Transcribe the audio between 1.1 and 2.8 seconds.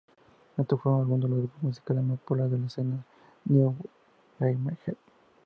de los grupos musicales más populares de la